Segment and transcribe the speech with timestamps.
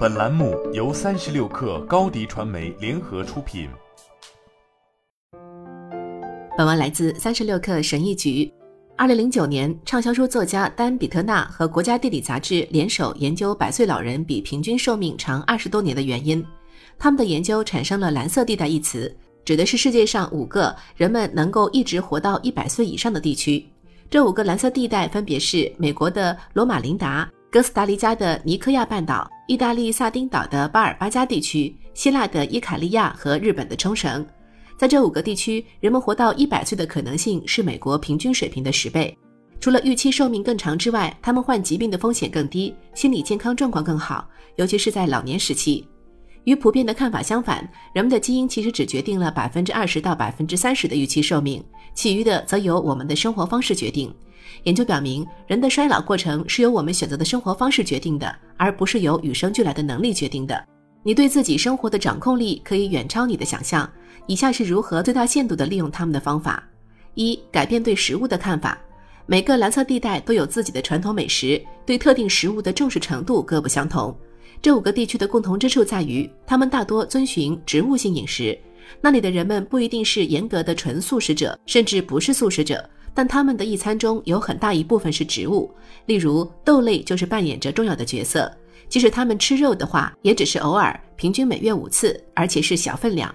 [0.00, 3.68] 本栏目由三十六氪高低传媒联合出品。
[6.56, 8.50] 本文来自三十六氪神译局。
[8.96, 16.42] 二零零九年，畅销书作家丹·比特纳和国家地理杂志联手研究百岁老人比平均寿命长二十多年的原因。
[16.98, 19.14] 他们的研究产生了“蓝色地带”一词，
[19.44, 23.62] 指的是世界上五个人们能够一直活到一百岁以上的地区。
[24.08, 34.24] 这五个蓝色地带分别是美国的罗马琳达、哥斯达黎加的尼科亚半岛、意大利萨丁岛的巴尔巴加地区、希腊的伊卡利亚和日本的冲绳。
[34.78, 39.18] 在这五个地区，人们活到一百岁的可能性是美国平均水平的十倍。
[39.58, 45.84] 除了预期寿命更长之外，他们患疾病的风险更低，心理健康状况更好，尤其是在老年时期。
[46.44, 51.62] 与普遍的看法相反，人们的基因其实只决定了百分之二十到百分之三十的预期寿命，
[51.94, 54.14] 其余的则由我们的生活方式决定。
[54.64, 60.64] 研究表明，人的衰老过程是由我们选择的生活方式决定的，而不是由与生俱来的能力决定的。
[61.02, 63.90] 你对自己生活的掌控力可以远超你的想象。
[64.26, 66.62] 以下是如何最大限度地利用它们的方法：
[67.14, 68.78] 一、改变对食物的看法。
[69.26, 74.14] 每个蓝色地带都有自己的传统美食，对特定食物的重视程度各不相同。
[74.60, 78.58] 这五个地区的共同之处在于，他们大多遵循植物性饮食。
[79.00, 85.70] 那里的人们不一定是严格的纯素食者，甚至不是素食者，但他们的一餐中有很大一部分是植物。
[86.06, 88.50] 例如，豆类就是扮演着重要的角色。
[88.88, 93.32] 即使他们吃肉的话，也只是偶尔，平均每月五次，而且是小分量。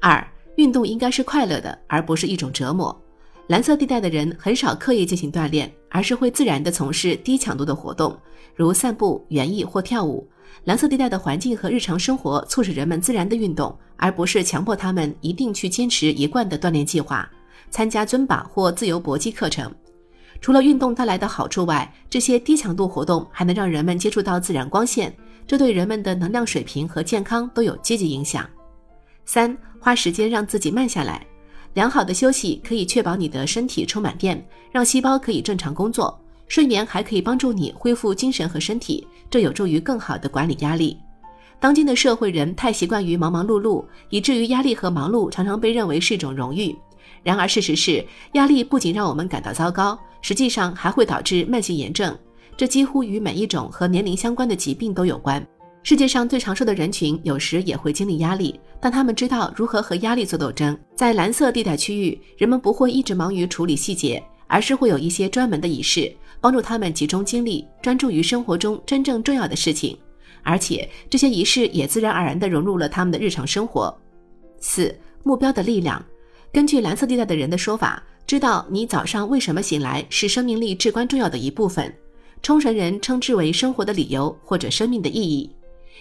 [0.00, 0.26] 二、
[0.56, 2.94] 运动应该是快乐的，而不是一种折磨。
[3.46, 8.16] 蓝色地带的人很少刻意进行锻炼，而是会自然地从事低强度的活动，
[8.54, 10.28] 如散步、园艺或跳舞。
[10.64, 17.28] 蓝色地带的环境和日常生活促使人们自然的运动，而不是强迫他们一定去坚持一贯的锻炼计划，
[17.70, 19.72] 参加尊巴或自由搏击课程。
[20.40, 25.14] 除了运动带来的好处外，这些低强度活动还能让人们接触到自然光线，
[25.46, 28.48] 这对人们的能量水平和健康都有积极影响。
[29.24, 31.24] 三、花时间让自己慢下来。
[31.74, 36.18] 良好的休息可以确保你的身体充满电，让细胞可以正常工作。
[36.48, 40.98] 睡眠还可以帮助你恢复精神和身体，这有助于更好的管理压力。
[41.60, 46.74] 当今的社会人太习惯于忙忙碌碌，以至于压力和忙碌常常被认为是一种荣誉。
[47.22, 52.16] 然而事实是，压力不仅让我们感到糟糕，实际上还会导致慢性炎症，
[52.56, 55.46] 这几乎与每一种和年龄相关的疾病都有关。
[55.82, 60.78] 世界上最长寿的人群有时也会经历压力，但他们知道如何和压力做斗争。
[60.94, 69.96] 在蓝色地带区域，人们不会一直忙于处理细节，而是会有一些专门的仪式，帮助他们集中精力，专注于生活中真正重要的事情。
[70.42, 73.94] 而且这些仪式也自然而然地融入了他们的日常生活。
[74.58, 76.02] 四、目标的力量。
[76.52, 81.92] 根据蓝色地带的人的说法，知道你早上为什么醒来是生命力至关重要的一部分。
[82.42, 85.48] 冲绳人称之为生活的理由或者生命的意义。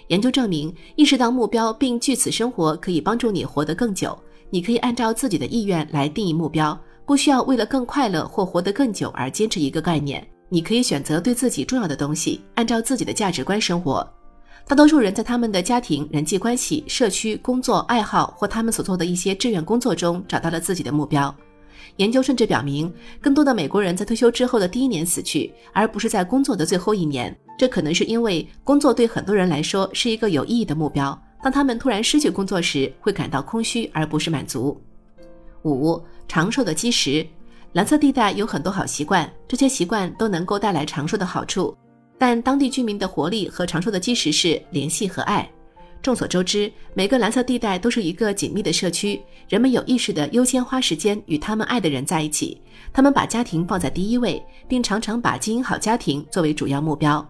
[0.08, 4.18] 研究证明，意识到目标并据此生活，可以帮助你活得更久。
[4.50, 10.26] 你可以按照自己的意愿来定义目标，不需要为了更快乐或活得更久而坚持一个概念。
[10.48, 14.08] 你可以选择对自己重要的东西，按照自己的价值观生活。
[14.70, 21.36] 大多数人在他们的家庭、人际关系、社区、工作、爱好或他们所做的一些志愿工作中找到了自己的目标。
[21.96, 27.36] 研究甚至表明，更多的美国人在退休之后的第一年死去，而不是在工作的最后一年。
[27.58, 31.20] 这可能是因为工作对很多人来说是一个有意义的目标。
[31.42, 34.80] 当他们突然失去工作时，会感到空虚而不是满足。
[35.64, 37.26] 五、长寿的基石，
[37.74, 41.76] 蓝色地带有很多好习惯，这些习惯都能够带来长寿的好处。
[42.20, 45.50] 但当地居民的活力和长寿的基石是联系和爱。
[46.02, 52.62] 众所周知，每个蓝色地带都是一个紧密的社区，人们有意识地优先花时间与他们爱的人在一起。
[52.94, 57.26] 他们把家庭放在第一位，并常常把经营好家庭作为主要目标。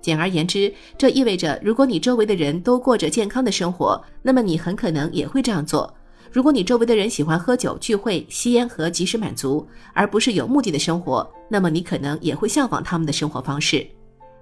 [0.00, 5.92] 简而言之，这意味着，如果你周围的人都过着健康的生活，那么你很可能也会这样做。
[6.30, 13.86] 如果你周围的人喜欢喝酒、聚会、吸烟和及时满足，而不是有目的的生活，那么你可能也会效仿他们的生活方式。